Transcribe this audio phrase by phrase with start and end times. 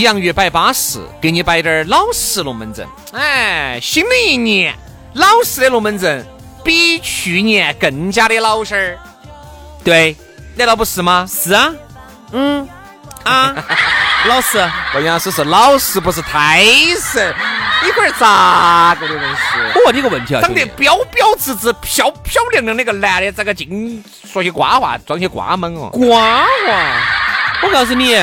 [0.00, 2.86] 洋芋摆巴适，给你摆点儿老实龙门阵。
[3.12, 4.74] 哎，新的一年，
[5.14, 6.24] 老实的龙门阵
[6.62, 8.98] 比去年更加的老实儿。
[9.82, 10.16] 对，
[10.56, 11.26] 难道不是吗？
[11.30, 11.72] 是啊，
[12.32, 12.68] 嗯
[13.24, 13.54] 啊，
[14.26, 14.58] 老实。
[14.94, 16.64] 我杨老师是老实，不是太
[17.00, 17.34] 神。
[17.84, 19.78] 你龟儿咋个的人是？
[19.78, 25.88] 我问你个问题啊，长得标标致致、漂漂亮亮那个男的，咋个净说些瓜话，装些瓜猛哦？
[25.90, 27.02] 瓜话，
[27.62, 28.16] 我告诉你。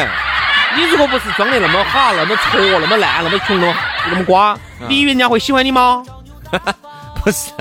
[0.75, 3.75] 你如果不是装的那么好，那么挫，那么烂，那么穷，那么
[4.11, 6.03] 那么瓜，你以为人家会喜欢你吗？
[7.23, 7.51] 不是，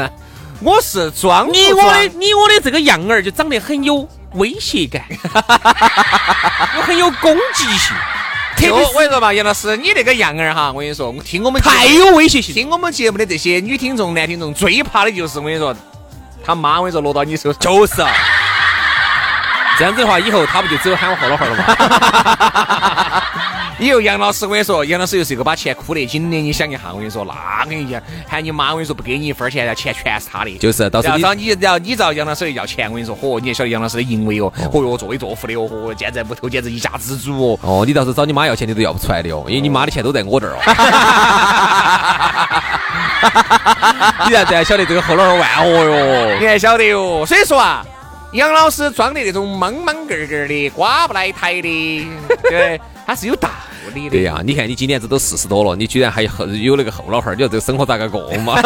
[0.60, 1.50] 我是装。
[1.52, 5.02] 你我的你我的这个样儿就长得很有威胁感，
[6.76, 7.96] 我很有攻击性。
[8.56, 12.54] 特别我跟你说嘛，杨老师，你那个样儿哈，我跟你说，我听我们太有威胁性。
[12.54, 15.74] 听我们节目的这些女听众、男听众最怕的就是我跟你说，
[16.44, 18.10] 他妈我跟你说落到你手上就是啊。
[19.78, 21.64] 这样子的话，以后他不就只有喊我后老汉了吗？
[23.81, 26.36] 以后杨老师，我跟你说，杨老师又是一个把钱哭得紧的。
[26.36, 30.56] 你想一下，我跟你说，那跟你讲，喊你妈，我跟你说，不给你一分钱，钱全是他的。
[30.59, 37.59] 就是到时候你，然后你找杨老师要钱，我跟你说，嚯，你也晓得杨老师的淫威哦，嚯哟，作威作福的哦，嚯，现在屋头简直一家之主哦。
[37.62, 40.60] 哦，你到时候找你妈要钱，你都要不出来的哦，因 为你妈的钱都在我这儿哦。
[44.28, 47.27] 你然这还晓得这个后老二万哦哟，你还晓得哟。
[47.27, 47.84] 所以说啊。
[48.34, 52.09] 杨老师装的那种莽莽个个的，瓜不来台的，
[52.50, 53.49] 对，他是有道
[53.95, 54.11] 理的。
[54.11, 58.61] 对呀，你看你今年子都四十多了，你居然还后有那个后老汉儿，你说这个生活咋个过嘛？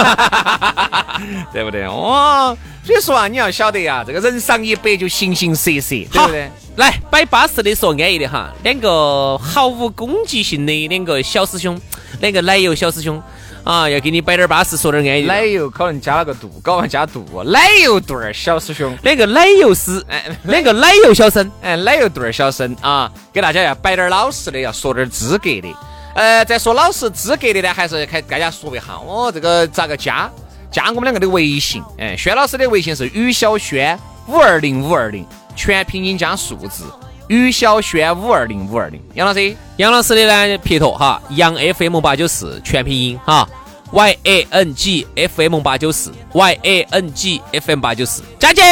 [1.53, 1.85] 对不对？
[1.85, 6.51] 哦，所以说啊，你要晓得呀，这个人上一百就形形色色，对不对？
[6.77, 11.79] 来摆巴适的说安逸的哈，两个毫无攻击性的两个小师兄，
[12.21, 13.23] 两个奶油小师兄。
[13.69, 15.27] 啊，要给你摆点巴适，说点安逸。
[15.27, 17.23] 奶油可能加了个度，搞完加度。
[17.45, 25.69] 奶油对儿小师兄，那个奶油师，哎，两个奶油小生，哎，奶油对儿小生啊，给大家要摆点老实的，要说点资格的。
[26.15, 30.31] 呃，在说老实资格的呢，还是开大家说一下，我这个咋个加？
[30.71, 31.83] 加我们两个的微信。
[31.99, 33.99] 哎，轩老师的微信是于小轩
[34.29, 36.85] 五二零五二零，全拼音加数字。
[37.29, 43.47] 于小轩五二零五二零，杨老师，杨老师的呢撇脱哈，杨 FM 八九四全拼音哈
[43.93, 48.63] ，Y A N G F M 八九四，Y A N G F M 八九四，加姐，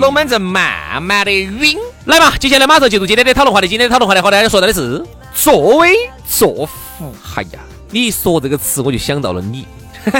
[0.00, 5.04] 龙门阵慢慢的晕，来嘛，接下来马上进入今天的讨论话题，今天的讨论话题和大家说到的是？
[5.34, 5.94] 作威
[6.26, 7.58] 作福，哎呀，
[7.90, 9.66] 你一说这个词我就想到了你。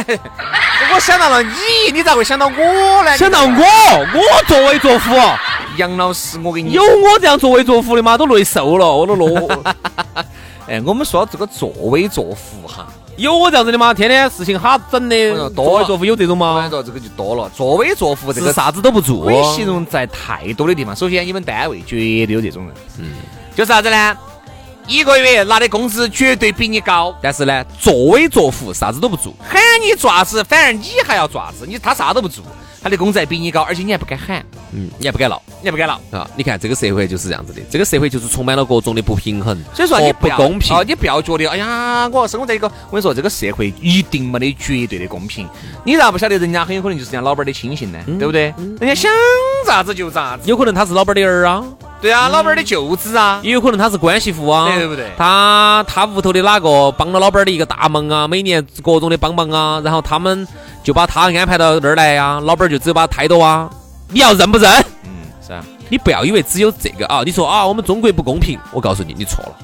[0.94, 3.16] 我想到了你，你咋会想到我呢？
[3.18, 5.14] 想到我，我作威作福。
[5.76, 8.16] 杨老师，我给你有我这样作威作福的吗？
[8.16, 9.28] 都累瘦了，我都落。
[10.66, 12.86] 哎，我们说这个作威作福哈，
[13.16, 13.92] 有我这样子的吗？
[13.92, 16.54] 天天事情哈整的，作威作福有这种吗？
[16.64, 17.50] 我说这个就多了。
[17.54, 20.96] 作威作福这个啥子都不做，可以形容在太多的地方。
[20.96, 21.96] 首先，你们单位绝
[22.26, 23.12] 对有这种人，嗯，
[23.54, 24.16] 就是啥子呢？
[24.86, 32.44] 一个月拿的工资绝对比你高，但是呢，作威作福，啥子都不做，喊你爪子，反而你还要爪子，你他啥都不做，
[32.84, 35.98] 他的工资还比你高，而且你还不敢喊，嗯，你还不敢闹，你还不敢闹。
[36.18, 36.28] 啊！
[36.36, 45.48] 你看这个社会就是这样子的，这个社会就是充满了各种的不平衡，所以说你不公平，哦，你不要觉得，哎呀，我生活在一个，我跟你说，这个社会一定没得绝对的公平，
[45.82, 47.98] 你咋不晓得人家很有可能就是人家老板的亲信呢？
[48.18, 48.52] 对不对？
[48.78, 49.10] 人家想
[49.66, 51.64] 咋子就咋子，有可能他是老板的儿啊。
[52.02, 55.10] 对啊，老板的舅子啊，也有可能他是关系户啊，对不对？
[55.16, 60.46] 他他屋头的哪个帮了老板的一个大忙啊，每年各种的帮忙啊，然后他们
[60.84, 63.68] 就把他安排到那儿来呀，老板就只有把态度啊，
[64.10, 64.70] 你要认不认？
[65.04, 65.10] 嗯，
[65.44, 69.56] 是啊，你不要以为只有这个啊，你说啊，我们中国不公平，我告诉你，你错了，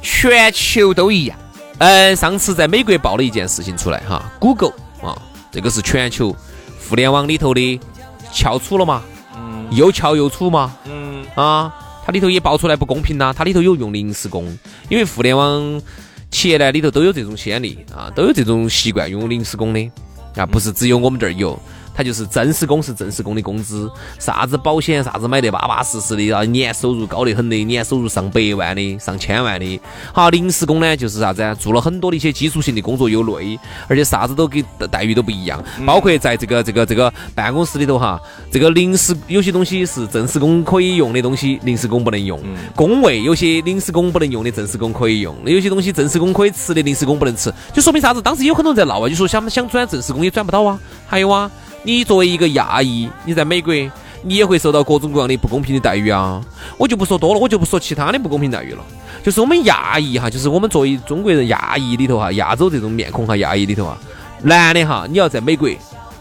[0.00, 1.36] 全球都一样。
[1.78, 4.72] 嗯，上次在美国爆了一件事情出来哈，Google
[5.02, 5.18] 啊，
[5.50, 6.34] 这个是全球
[6.88, 7.80] 互联网里头的
[8.32, 9.02] 翘楚了嘛？
[9.36, 10.72] 嗯，又翘又楚嘛？
[10.84, 11.24] 嗯。
[11.34, 11.74] 啊，
[12.06, 14.46] 它里头也爆出来不公平呐，它里头有用临时工，
[14.88, 15.82] 因为互联网
[16.30, 19.90] 企业呢里头都有这种先例啊，都有这种习惯用临时工的
[20.36, 21.58] 啊，不是只有我们这儿有。
[22.00, 29.80] 他就是正式工是正式工的工资，啥子保险啥子买得巴巴适适的，然后年收入高得很的，年收入上百万的、上千万的。
[30.14, 31.54] 好，临时工呢就是啥子啊？
[31.54, 38.18] 做了很多的一些基础性的工作又累，而且啥子都给待遇都不一样，包括在这个这个这个办公室里头哈，
[38.50, 42.40] 这个临时有些东西是正式工可以用的东西，临时工不能用。
[42.74, 48.22] 工位有些临时工不能用的，正式工可以用；有些东西正式工可以吃的，临时工不能吃，就说明啥子？
[48.22, 50.80] 当时有很多人在闹啊，就说想想转正式工也转不到啊。
[51.06, 51.50] 还有啊。
[51.82, 53.72] 你作为一个亚裔，你在美国，
[54.22, 56.40] 你也会受到各种各样的不公平的待遇啊！
[56.76, 58.84] 我就不说多了，我就不说其他的不公平待遇了。
[59.22, 63.98] 就是我们亚裔哈，就是我们作为中国人亚裔里头哈，亚洲这种面孔哈，亚裔里头啊，
[64.42, 65.68] 男的哈，你要在美国，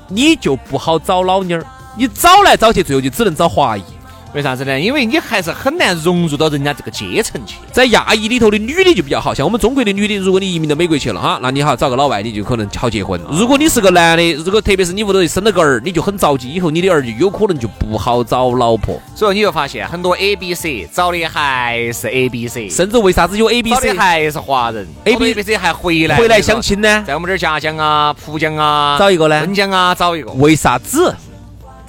[0.07, 1.65] 你就不好找老妞儿，
[1.97, 3.83] 你找来找去，最后就只能找华裔。
[4.31, 4.79] 为啥子呢？
[4.79, 7.55] 因为你还是很难融入到人家这个阶层去。
[7.71, 13.19] 在亚裔里头的女的就比较好，像我们中国的女的，如果你移民到美国去了哈，那你好找个老外，你就可能好结婚。
[13.31, 19.01] 如果你是个男的，如果特别是你屋头生了个儿，你就很着急，以后你的儿就有可能就不好找老婆。
[19.15, 27.03] 所以你就发现很多 A B C 找的还是 A B C，甚至为啥子有 A B C 还是华人？A B C 还回来回来相亲呢？
[27.07, 29.39] 在我们这儿夹江啊、浦江啊找一个呢？
[29.41, 30.31] 温江啊找一个？
[30.33, 31.15] 为啥子？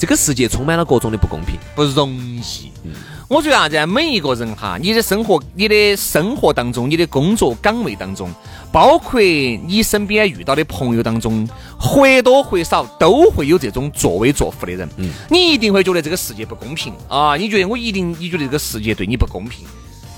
[0.00, 2.72] 这个世界充满了各种的不公平，不容易。
[2.84, 2.92] 嗯
[3.28, 3.86] 我觉得啥子？
[3.86, 8.28] 每一个人哈，你的生活、你的生活当中、你的工作岗位当中，
[8.72, 11.48] 包括你身边遇到的朋友当中，
[11.78, 14.88] 或多或少都会有这种作威作福的人。
[14.96, 17.36] 嗯，你一定会觉得这个世界不公平啊！
[17.36, 19.64] 你觉得我一定，你觉得这个世界对你不公平？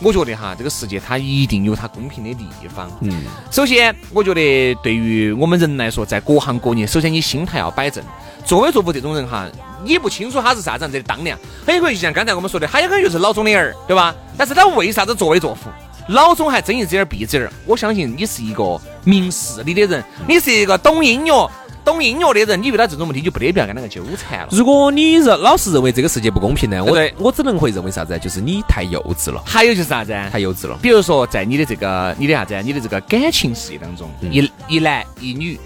[0.02, 2.90] 我觉得哈，这个世界它一定有它公平的地方。
[3.00, 8.02] 嗯，首先，我觉得对于我们人来说，在各行各业，首先你心态要摆正。
[8.44, 9.48] 作威作福这种人哈，
[9.84, 14.12] 你不清楚他是啥子样子的当量，很有可能就像刚才我们说的，他有可能就是老总的儿，对吧？
[14.36, 15.70] 但是他为啥子作威作福？
[16.08, 17.48] 老总还睁一只眼闭一只眼。
[17.64, 21.50] 我相信你是一个明事理的人，你是一个懂音乐。
[21.84, 24.48] 懂音乐的人，你遇到这种问题就不得必要跟那个纠缠了。
[24.50, 28.18] 如果你认老是认为这个世界不公平呢，我我只能会认为啥子？
[28.18, 29.42] 就是你太幼稚了。
[29.44, 30.12] 还有就是啥子？
[30.30, 30.78] 太幼稚了。
[30.80, 32.60] 比如说，在你的这个你的啥子？
[32.62, 35.58] 你的这个感情事业当中，一一男一女，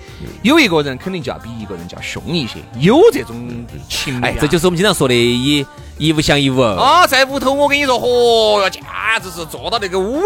[0.42, 5.64] 有一个人肯定就要比一个人就要凶一些，有这种情哎，这就是我们经常说的一
[5.98, 7.06] 一物降一物啊。
[7.06, 8.82] 在屋头，我跟你说，嚯哟，简
[9.22, 10.22] 直是做到那个巍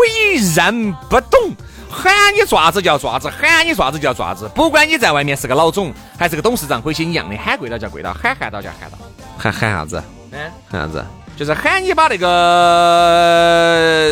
[0.55, 1.53] 然不动。
[1.91, 8.99] 喊你爪子叫爪子，喊你爪子叫爪子，不管你在外面是个老总还是个董事长，或者一样的，喊跪倒叫跪倒，喊喊倒叫喊倒，
[9.37, 10.03] 喊喊啥子？
[10.31, 10.41] 嗯，
[10.71, 11.05] 喊啥子？
[11.37, 12.29] 就是喊你把那个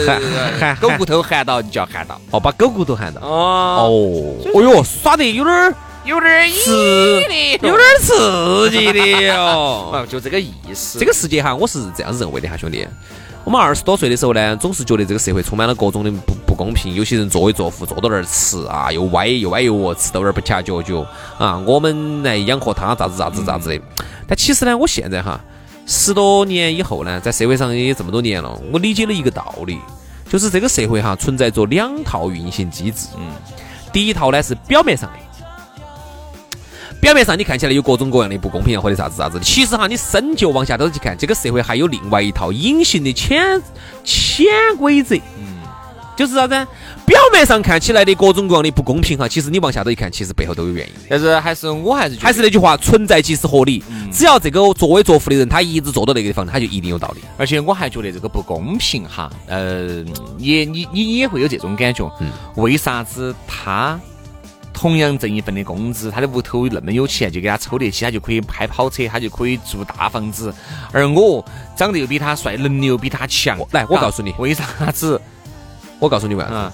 [0.06, 0.20] 喊
[0.58, 2.18] 喊 狗骨头喊倒，就叫喊到。
[2.30, 3.20] 哦，把狗骨头喊到。
[3.20, 10.06] 哦，哦哟，耍得有点儿有点儿刺激，有点儿刺激的 哦。
[10.08, 10.98] 就这个意思。
[10.98, 12.88] 这个世界哈，我是这样子认为的哈，兄弟。
[13.44, 21.06] 我们二十多岁的时候呢，总是觉得这个社会充满了各种的不不公平，有些人作威作福，坐到那儿吃啊，又歪又歪又饿，吃到那儿不掐脚脚
[21.38, 23.80] 啊，我们来养活他，咋子咋子咋子的。
[24.26, 25.40] 但其实呢，我现在哈，
[25.86, 29.78] 十多年以后呢，在社会上也这么多年了，我理解了一个道理，
[30.28, 33.06] 就是这个社会哈存在着两套运行机制。
[33.16, 33.22] 嗯，
[33.92, 35.18] 第一套呢是表面上的。
[37.00, 43.62] 表面上你看起来有各种各样的不公平啊，或者啥子啥子的，其实哈，你深究往下头去看，这个社会还有另外一套隐形的潜
[44.02, 45.14] 潜规则。
[45.14, 45.47] 嗯，
[46.18, 46.66] 就是啥子？
[47.06, 50.92] 表面上看起来的各种各样的不公平哈，其实你往下头一看，其实背后都有原因。
[51.08, 53.84] 但是还是我还是还是那句话，存在即是合理。
[54.10, 57.20] 只要这个作威作福的人，他一直坐到那个地方，他就一定有道理。
[57.36, 60.04] 而且我还觉得这个不公平哈，呃，
[60.38, 62.10] 也你你也会有这种感觉。
[62.20, 63.96] 嗯，为啥子他？
[64.70, 70.54] 同样挣一份的工资，他的屋头那么有钱，就给他抽得起，他就可以开跑车，他就可以住大房子。
[70.92, 71.44] 而我
[71.76, 73.58] 长得又比他帅，能力又比他强。
[73.72, 75.20] 来，我告诉你，为啥子？
[75.98, 76.72] 我告诉你为啥子？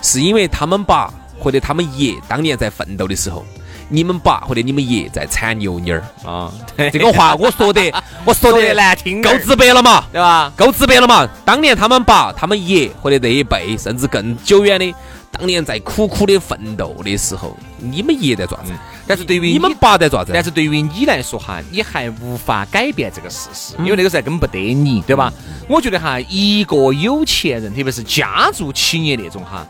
[0.00, 3.44] 是因为他们爸或者他们爷当年在奋斗的时候，
[3.88, 6.52] 你们爸或者你们爷在产牛妮儿啊。
[6.92, 7.92] 这个话我说的，
[8.24, 10.52] 我说的难听，够直白了嘛，对吧？
[10.56, 11.28] 够直白了嘛。
[11.44, 14.94] 当年他们爸、他们爷或者这一辈，甚至更久远的。
[15.38, 18.72] 当年在苦苦的奋斗的时候，你们爷在做啥子？
[19.06, 20.32] 但是对于你们爸在做啥子？
[20.34, 25.32] 但是对于你来说哈，你还无法改变这个事实，因为那个时候根本不得你，对吧？
[25.68, 29.64] 我觉得哈，一个有钱人，特别是家族企业那种哈，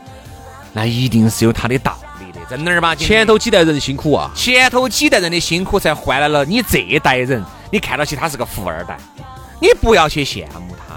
[0.72, 2.94] 那一定是有他的道理的，真的吧？
[2.94, 8.96] 前头几代人辛苦啊，前头几代人的辛苦才换来了你这一代人，你看到起他是个富二代，
[9.60, 10.94] 你不要去羡慕他。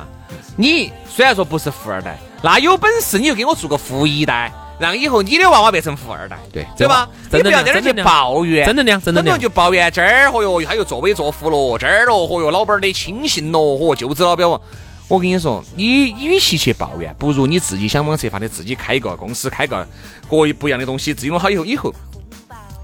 [0.55, 2.17] 你虽然说不是富二代。
[2.43, 4.51] 那有本事你就给我做个富一代，
[4.81, 7.07] 让以后你的娃娃变成富二代，对对吧？
[7.31, 14.59] 你不要在那去抱怨，正能量，正能量就抱怨这儿，嚯哟，他又作威作福了，这儿咯，嚯哟，老板的亲信喽，嚯，就子老表。
[15.07, 19.85] 我跟你说，你与其去抱怨，不如你自己想方设法的自己开一个公司，开个
[20.29, 21.93] 各一不一样的东西，自己弄好以后，以后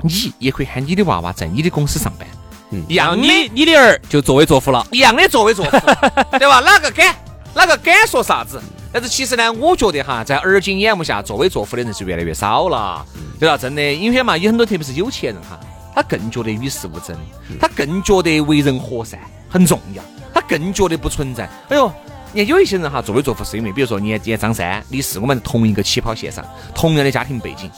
[0.03, 2.27] 你也可以喊你的娃娃在你的公司上班，
[2.71, 4.85] 嗯，一样的你你的儿就作威作福了。
[4.91, 5.71] 一样的作威作福，
[6.37, 6.59] 对吧？
[6.59, 7.15] 哪个敢
[7.55, 8.61] 哪个敢说啥子？
[8.91, 13.05] 但是其实呢，我觉得哈，在耳今眼目下作威作福的人是越来越少了，
[13.39, 13.57] 对吧？
[13.57, 15.59] 真的，因为嘛，有很多特别是有钱人哈，
[15.93, 17.15] 他更觉得与世无争，
[17.59, 20.03] 他更觉得为人和善很重要，
[20.33, 21.49] 他更觉得不存在。
[21.69, 21.91] 哎呦，
[22.33, 27.69] 你看有一些人哈，作威作福是因为，比如说你看张三，你是我们同一个起跑线上，同样的家庭背景，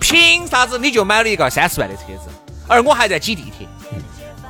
[0.00, 2.30] 凭啥子你就买了一个三十万的车子，
[2.68, 3.66] 而我还在挤地铁？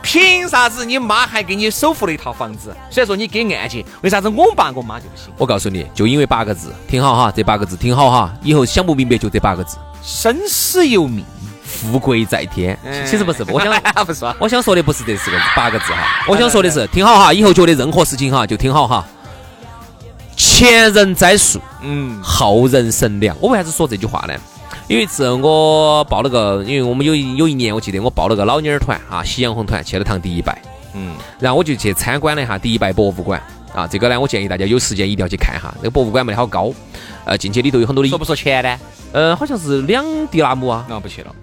[0.05, 2.77] 凭啥子你妈还给你首付了一套房子？
[2.91, 5.33] 虽然说你给按揭，为啥子我爸我妈就不行？
[5.39, 11.25] 我告诉你，就因为八个字，听好哈，这八个字听好哈，以后想不明白就这八个字，生死由命。
[11.65, 12.79] 富贵在天。
[13.05, 13.73] 其实不是，我想
[14.07, 14.25] 不是？
[14.39, 19.05] 我想说的不是这四个八个字哈， 我想说的是，听好哈，以后觉得任何事情哈就听好哈。
[20.37, 23.37] 前人栽树，嗯，后人乘凉。
[23.41, 24.35] 我为啥子说这句话呢？
[24.87, 30.61] 有一次我报了个，因为我们有一有一年我记得我报了个老妞儿团啊，夕阳红团去了趟迪拜，
[30.93, 33.43] 嗯，然后我就去参观了一下迪拜博物馆
[33.75, 36.71] 啊，这个呢我建议大家有时间一定要去看一下，那个博物馆没得好高，
[37.25, 38.79] 呃，进去里头有很多的，说不说钱呢？
[39.13, 41.35] 呃，好像是两迪拉姆啊，那不去了，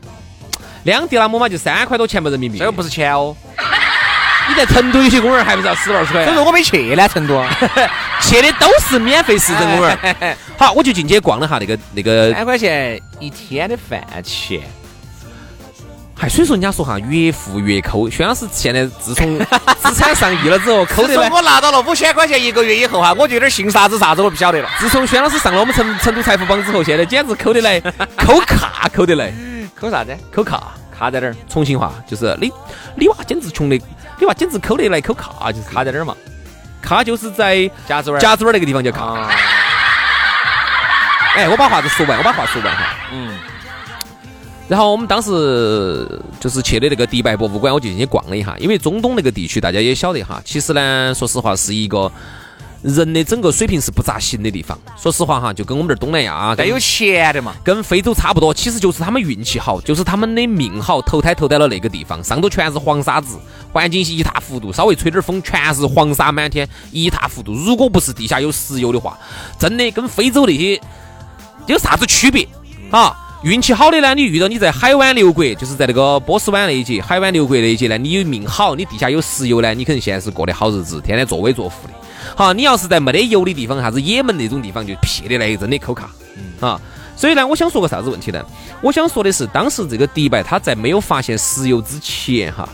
[0.84, 3.36] 两迪拉姆嘛就三块多钱嘛人民币，这个不是钱哦。
[4.50, 6.24] 你在成都有些公园还不是要十二十块？
[6.26, 7.44] 所以说我没去呢，成都
[8.22, 10.38] 去的都是免费市政公园。
[10.58, 14.62] 好，我就进去逛了哈那个那个三块钱一天的饭钱。
[16.16, 18.08] 还，所以说人家说哈，越富越抠。
[18.08, 24.70] 薛老师现在自从资产上亿了之后， 抠的从我拿到了五千块钱一个月以后哈，我就有点信啥子啥子我不晓得了。
[24.80, 27.82] 自从薛老师上了我们成成都财富榜之后，现在简直抠得来，
[28.16, 29.34] 抠卡抠得来，
[29.74, 30.16] 抠啥子？
[30.32, 31.36] 抠卡卡在哪儿？
[31.50, 32.52] 重庆话就是你
[32.96, 33.82] 你娃简直穷的。
[34.22, 36.16] 你娃简直抠得来抠卡，就是卡在哪儿嘛？
[36.80, 39.16] 卡就是在夹子湾，夹子湾那个地方叫卡。
[41.36, 42.96] 哎，我把话子说完，我把话说完哈。
[43.12, 43.36] 嗯。
[44.68, 48.56] 然后我们当时就是去的那个迪拜博物馆，我就进去逛了一下。
[48.60, 52.12] 因为中东那个地区大家也晓得哈，其实呢，说实话是一个。
[52.84, 58.52] 人的整个水平是不咋行的地方，说实话哈，就跟我们这儿东南亚，带有钱的嘛，跟非洲差不多。
[58.52, 63.38] 其实就是他们运气好，就是他们的命好，投胎投在了那个地方，上头全是黄沙子，
[63.72, 67.54] 环境一塌糊涂，稍微吹点风，全是黄沙满天，一塌糊涂。
[67.54, 69.18] 如果不是地下有石油的话，
[69.60, 70.82] 真的跟非洲那些
[71.68, 72.48] 有啥子区别
[72.90, 73.16] 啊？
[73.44, 81.94] 运气好的呢，你遇到你在海湾六国，就是在那个波斯湾那一节，海湾六国那一节呢，你有命好，你地下有石油呢，你可能现在是过的好日子，天天作威作福的。
[82.36, 86.10] 好，你要是在没得油的地方，啥子也门那种地方，就撇的来，真的抠卡。
[86.60, 86.80] 啊，
[87.16, 88.44] 所以呢，我想说个啥子问题呢？
[88.82, 92.68] 我想说的是，当时这个迪拜他在没有发现石油之前，哈，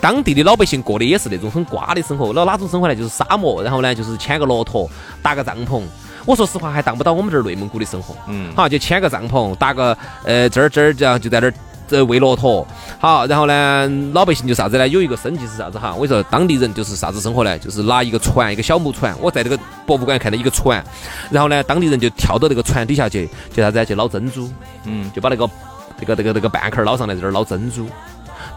[0.00, 2.32] 当地的老百姓过的也是那种很瓜的生活。
[2.32, 2.94] 那哪种生活呢？
[2.94, 4.88] 就是沙漠，然后呢，就是牵个骆驼，
[5.22, 5.82] 搭个帐篷。
[6.24, 8.14] 我说实话，还当不到我们这儿内蒙古的生活。
[8.28, 11.54] 嗯，好，就牵个帐篷，搭个呃这儿这儿这样就在那儿。
[11.88, 12.66] 这喂骆驼，
[12.98, 14.88] 好，然后呢，老百姓就啥子呢？
[14.88, 15.94] 有一个生计是啥子哈？
[15.94, 17.58] 我跟你说，当地人就是啥子生活呢？
[17.58, 19.16] 就是拿一个船，一个小木船。
[19.20, 20.84] 我在这个博物馆看到一个船，
[21.30, 23.84] 然后呢，当地人就跳到那个船底下去，就啥子？
[23.84, 24.50] 去捞珍珠。
[24.84, 25.48] 嗯，就把那个
[26.00, 27.86] 这个这个这个半壳捞上来，在这儿捞珍珠。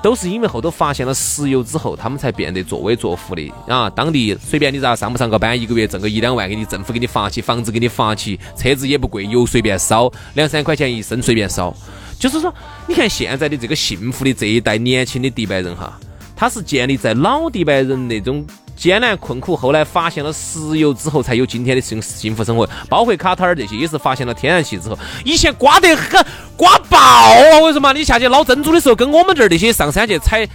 [0.02, 3.90] 都是因为后头发现了石油之后，他们才变得作威作福的啊！
[3.90, 11.76] 当地随便你咋上不上个班，一个月挣个一两万，给你政府给你发起，房子给你发起，车子也不贵，油随便烧，两三块钱一升随便烧。
[12.20, 12.54] 就是说，
[12.86, 15.98] 你看现在的这个幸福的这一代年轻的迪拜人哈，
[16.36, 18.46] 他是建立在老迪拜人那种
[18.76, 22.70] 艰难困苦，后来发现了石油之后，才有今天的幸幸福生活。
[22.90, 26.24] 包括卡塔尔这些，也是发现了天然气之后，以前刮得很，
[26.58, 27.32] 刮爆啊！
[27.56, 30.48] 我跟你说嘛，你下去捞珍珠的时候，跟我们这儿那些上山去采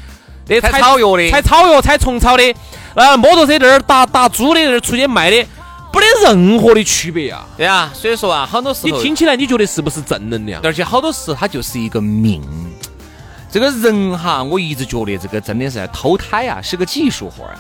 [0.46, 2.54] 那采草药的、采草药、采虫草的，
[2.94, 5.46] 呃，摩托车在那儿打打猪的，那儿出去卖的。
[5.94, 7.46] 没得任何的区别啊！
[7.56, 10.60] 对啊，所以说啊，很多时候你听起来你觉得是不是正能量？
[10.62, 12.42] 而且好多时候它就是一个命。
[13.50, 17.58] 这个人哈，我一直觉得这个真的是投胎啊，是个技术活啊。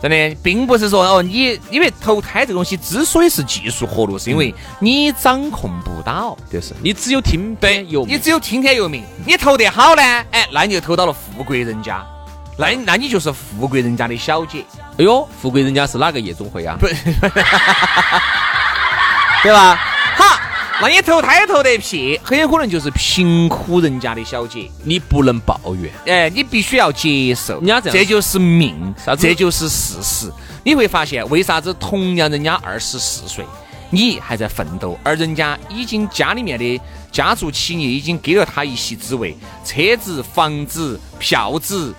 [0.00, 9.02] 真的，并不是说哦，你因为投胎这个东西之所以是技术活路，是因为你掌控不到，就是你只有听天由命，你只有听天由命。
[9.26, 12.04] 你投得好呢，哎，那你就投到了富贵人家。
[12.58, 14.64] 那那你就是富贵人家的小姐，
[14.96, 16.76] 哎呦，富贵人家是哪个夜总会啊？
[16.78, 16.86] 不，
[19.42, 19.74] 对吧？
[20.16, 20.38] 好，
[20.80, 30.32] 那你投胎投得屁，很有可能就是贫苦人家的小姐，你不能抱怨，哎，你必须要接受，人家这样，这就是命，这就是事实。
[30.62, 33.44] 你会发现，为啥子同样人家二十四岁，
[33.90, 41.92] 你还在奋斗，而人家已经家里面的家族企业已经给了他一席之位，车子、房子、票子。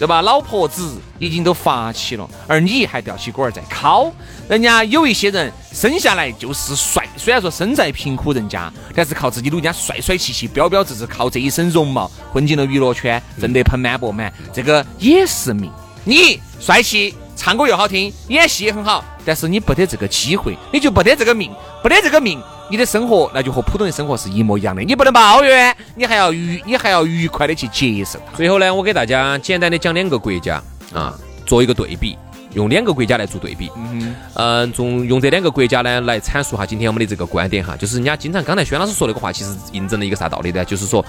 [0.00, 0.22] 对吧？
[0.22, 4.10] 老婆子已经都发起了，而你还吊起锅儿在敲。
[4.48, 15.70] 人家有一些人生下来就是帅，虽然说身在贫苦人家，但是靠自己努力，家帅帅气气、标标致致，靠这一身容貌混进了娱乐圈，挣得盆满钵满，这个也是命。
[16.04, 21.52] 你帅气，唱歌又好听，演戏也很好，但是你不得这个机会，你就不得这个命，
[21.82, 22.42] 不得这个命。
[22.70, 28.20] 你的生活那就和普通的生活是一模一样的，你不能抱怨，你还要愉，你还要愉快的去接受。
[28.36, 30.62] 最后呢，我给大家简单的讲两个国家
[30.94, 32.16] 啊，做一个对比，
[32.54, 33.68] 用两个国家来做对比。
[33.76, 34.72] 嗯嗯。
[34.72, 40.64] 从用这两个国家呢来阐述哈今天我们的这个观点哈，就是人家经常刚才轩老师说那个话，其实印证了一个啥道理呢？
[40.64, 41.04] 就是说，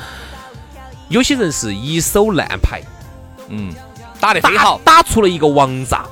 [1.10, 2.82] 有些人是一手烂牌，
[3.50, 3.72] 嗯，
[4.20, 6.06] 打得非好，打出了一个王炸，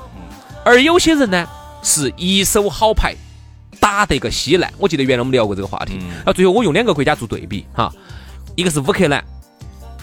[0.64, 1.48] 而有些人呢
[1.82, 3.16] 是一手好牌。
[3.80, 5.98] 打得个稀烂，我记得原来我们聊过这个话题。
[6.18, 7.92] 然后最后我用两个国家做对比哈，
[8.56, 9.24] 一个是乌克兰，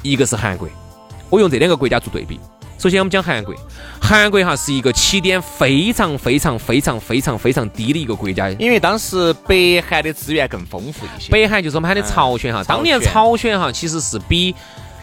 [0.02, 0.68] 一个是韩国。
[1.30, 2.40] 我用这两个国家做对比。
[2.78, 3.54] 首先我们讲韩国，
[4.00, 11.30] 韩国哈是一个起点非常非常非常非常非常低的一个国家，因为当时北韩的资源更丰富一些。
[11.30, 14.54] 北韩就是我们喊的朝鲜哈，当年朝鲜哈其实是比。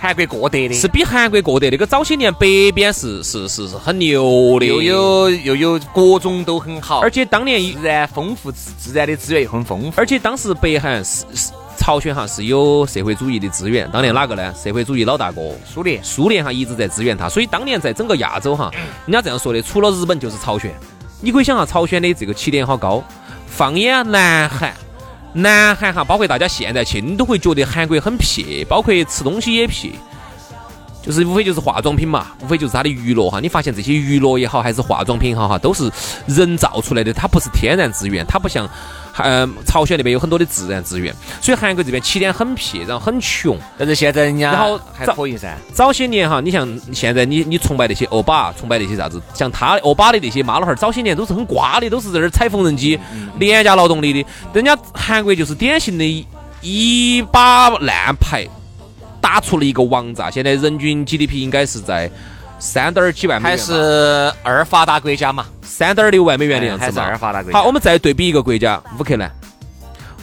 [0.03, 14.53] 韩国过得的，是比韩国过得那个早些年北边是是是是很牛的，又有又有各种都很好，而且当年自然丰富，自自然的资源又很丰富，而且当时北韩是是朝鲜哈是有社会主义的资源，当年哪个呢？
[14.62, 15.41] 社会主义老大哥。
[15.65, 18.69] 苏联，苏联哈一直在支援他，所以当年在整个亚洲哈，
[19.05, 20.69] 人家这样说的，除了日本就是朝鲜，
[21.22, 23.01] 你可以想下朝鲜的这个起点好高，
[23.48, 24.74] 放眼南韩。
[25.34, 29.92] 南韩哈，包括大家现在去，你都会觉得韩国很撇，包括吃东西也撇，
[31.02, 33.40] 就是无非就是化妆品嘛，无非就是它的娱乐哈。
[33.40, 35.92] 你发现这些娱乐也好，还是化妆品也好哈，都是
[36.28, 38.70] 人造出来的，它不是天然资源，它不像。
[39.17, 43.58] 嗯，朝鲜那边有很多的自然资源，所以韩国这边起点很撇，然后很穷。
[43.77, 45.55] 但是现在人家然后还可以噻。
[45.72, 53.00] 早些年哈，你像现在你你崇拜那些欧巴，崇拜那些啥子，像他欧巴的那些妈老汉儿，早些年都是很瓜的，都是在那儿踩缝纫机、
[53.38, 54.29] 廉价劳动力的。
[54.51, 56.25] 人家韩国就是典型的
[56.62, 58.47] 一把烂牌，
[59.21, 60.32] 打出了一个王炸。
[60.32, 62.10] 现在人均 GDP 应该是在。
[62.63, 65.45] 三点几万美元，还是二发达国家嘛？
[65.62, 66.89] 三点六万美元的样子嘛？
[66.89, 67.60] 还是二发达国家。
[67.60, 69.30] 好，我们再对比一个国家，乌克兰。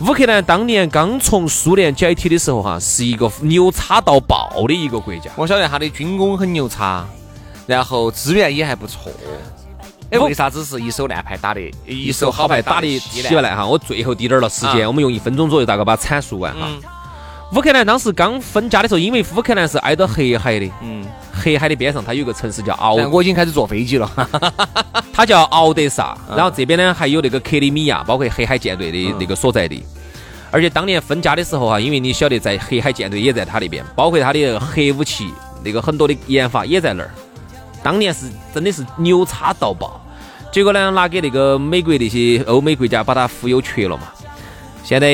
[0.00, 5.31] 乌克兰当年刚从苏联解体的时候，哈，是一个牛叉到爆的一个国家。
[5.37, 7.07] 我晓得它的军工很牛叉，
[7.66, 9.12] 然后资源也还不错。
[10.11, 11.61] 哎，为啥子是一手烂牌打的？
[11.85, 13.66] 一手好牌打的稀烂哈？
[13.66, 16.66] 我最后滴点儿了时间，我们用一分钟左右大概把它阐述完哈。
[17.52, 21.04] 乌克兰当时刚分家的时候，因为乌克兰是挨着黑海的，嗯。
[21.32, 24.28] 黑海的边上，它有个城市叫敖，我已经开始坐飞机了。
[25.10, 29.82] 它叫敖德萨，然后这边呢还有那个克里米亚，包括黑海舰队的那个所在地。
[30.50, 35.32] 而且当年分家的时候哈，因为你晓得，在黑海舰队也在他那边，包括他的核武器
[35.64, 37.10] 那个很多的研发也在那儿。
[37.82, 39.98] 当年是真的是牛叉到爆，
[40.52, 44.08] 结果呢拿给那个美国那些欧美国家把它忽悠瘸了嘛。
[44.83, 45.09] 现在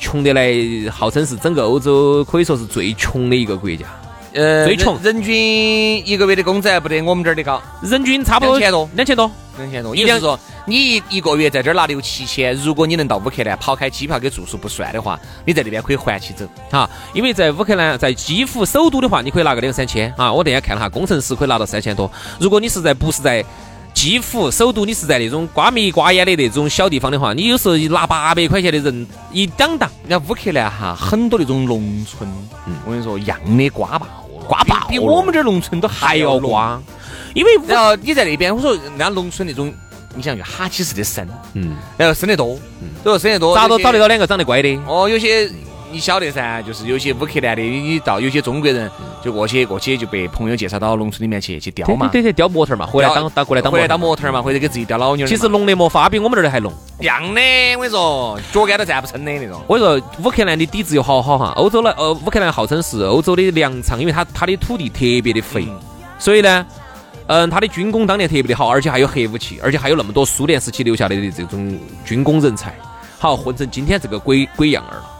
[0.00, 3.84] 穷得来，号称是整个欧洲可以说是最穷的一个国家。
[4.32, 9.94] 呃，最穷，人均一个月的工资还不得我们这儿的高，人均差不多两千多，两千多，两千多。
[9.94, 16.44] 也就是说，你一一个月在这儿拿六七千，如果你能到乌克兰，抛开机票跟住宿不算的话，你在那边可以还起走。
[16.68, 20.32] 哈，因为在乌克兰，在基辅首都的话，你可以拿个两三千啊。
[20.32, 22.10] 我那天看了哈，工程师可以拿到三千多。
[22.40, 23.44] 如果你是在不是在
[24.04, 29.90] 基辅首都，你是在那种瓜米瓜眼的那种小地方的话，你有时候拿八百块钱的人一两档。
[30.06, 32.28] 人家乌克兰哈，很多那种农村，
[32.66, 32.76] 嗯。
[32.84, 36.78] 我跟你说，样的瓜爆了，瓜爆，比我们这儿农村都还要瓜，
[37.32, 39.72] 因为然后你在那边，我说人家农村那种，
[40.14, 44.78] 你想就哈起似的生，嗯，然后生得多，嗯，都生得多，咋都找得到两个长得乖的。
[44.86, 45.50] 哦，有些
[45.94, 48.90] 你晓得噻，就是有些乌克兰的，你到有些中国人
[49.22, 55.24] 就过去过去就被朋友介绍到农村里面去去雕嘛，对对，雕模特嘛，回来当当过来当回来当模特嘛，或者给自己雕老妞。
[55.24, 57.40] 其实弄的没法比我们这儿的还弄，样的，
[57.76, 59.62] 我跟你说，脚杆都站不撑的那种。
[59.68, 65.68] 我跟你说，乌克兰的底子又好好哈，欧洲呢，呃，乌克兰号称是欧洲的粮仓，因为它它的土地特别的肥，
[66.18, 66.66] 所以呢，
[67.28, 72.74] 嗯，它的军工当年特别的好，而且还有核武器，而且还有那么多苏联时期留下来的这种军工人才，
[73.16, 75.10] 好混成今天这个鬼鬼样儿了。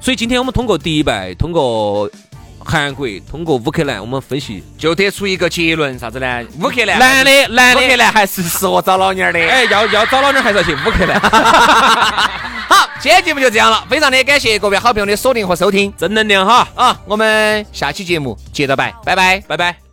[0.00, 2.10] 所以今天我们通过迪拜，通过
[2.58, 6.42] 韩国，通过乌克兰，我们分析就得出一个结论，啥子呢？
[6.60, 9.38] 乌克兰男的男的乌克兰还是适合找老娘的。
[9.38, 11.20] 哎，要要找老娘还是要去乌克兰。
[11.20, 17.00] 好，今天节目就这样了，非常的感谢各位好朋友的锁定和收听，正能量哈啊！
[17.04, 19.89] 我们下期节目接着拜，拜拜，拜拜。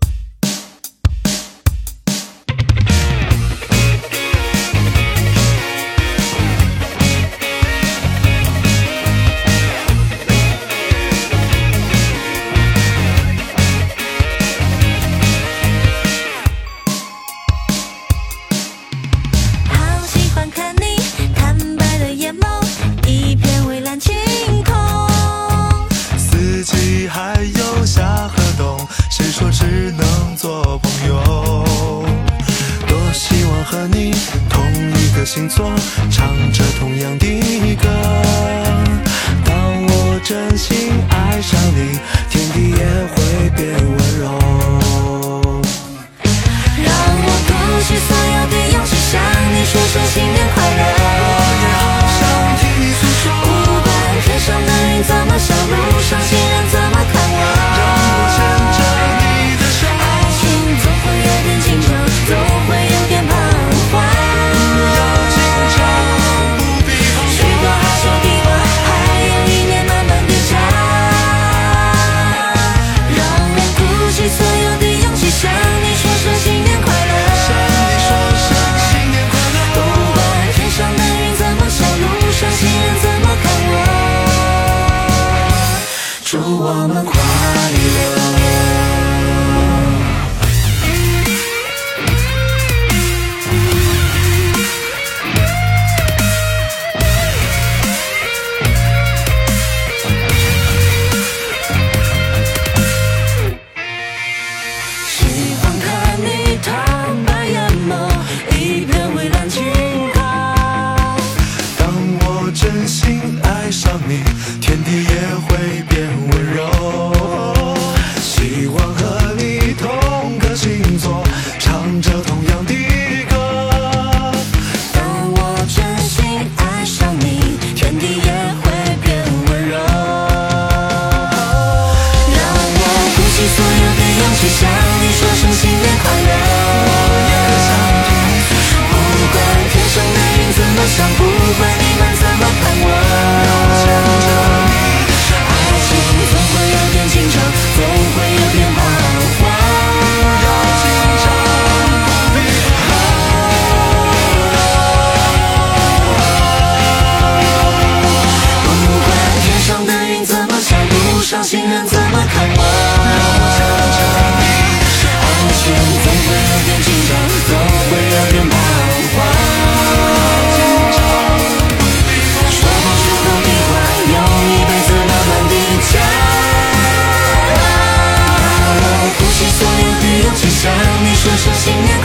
[181.67, 181.96] 说